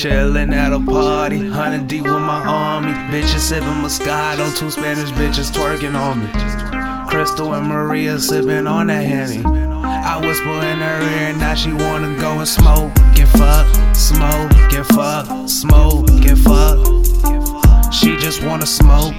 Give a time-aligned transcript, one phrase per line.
[0.00, 2.92] Chillin' at a party, hundred deep with my army.
[3.12, 7.06] Bitches sippin' Moscato, two Spanish bitches twerking on me.
[7.06, 9.44] Crystal and Maria sippin' on that Henny.
[9.44, 14.86] I whisper in her ear, now she wanna go and smoke, get fucked, smoke, get
[14.86, 17.92] fucked, smoke, get fucked.
[17.92, 19.12] She just wanna smoke,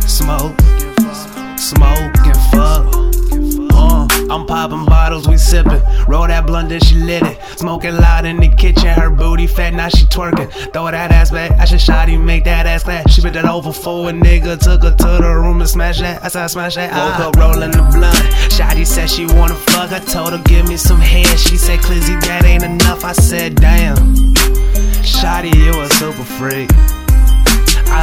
[0.00, 0.58] smoke,
[1.58, 2.13] smoke,
[4.34, 5.80] I'm popping bottles, we sippin'.
[6.08, 7.40] Roll that blunt, then she lit it.
[7.56, 10.50] Smoking loud in the kitchen, her booty fat, now she twerking.
[10.72, 13.08] Throw that ass back, I should shoddy, make that ass clap.
[13.08, 16.24] She bit that over for a nigga, took her to the room and smashed that.
[16.24, 16.90] I said smash that.
[16.90, 17.28] Woke ah.
[17.28, 18.16] up rolling the blunt.
[18.50, 21.38] Shotty said she wanna fuck, I told her give me some head.
[21.38, 23.04] She said Clizzy, that ain't enough.
[23.04, 24.16] I said damn.
[25.04, 27.03] Shotty, you a super freak.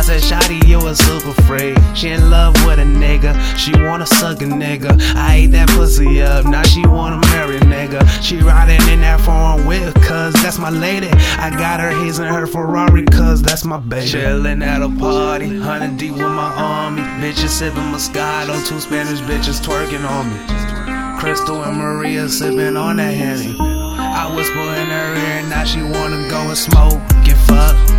[0.02, 1.78] I said, Shotty, you a super freak.
[1.94, 3.38] She in love with a nigga.
[3.56, 5.00] She wanna suck a nigga.
[5.14, 6.44] I ate that pussy up.
[6.48, 8.02] Now she wanna marry a nigga.
[8.20, 11.10] She riding in that foreign whip, cause that's my lady.
[11.38, 14.08] I got her his and her Ferrari, cause that's my baby.
[14.08, 17.04] Chillin' at a party, hundred deep with my army.
[17.22, 21.20] Bitches sippin' Moscato, two Spanish bitches twerking on me.
[21.20, 23.56] Crystal and Maria sippin' on that Henny.
[23.60, 27.91] I whisper in her ear, now she wanna go and smoke, get fucked,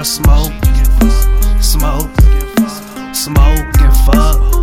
[0.00, 2.10] wanna smoke, smoke,
[3.12, 4.59] smoke and fuck.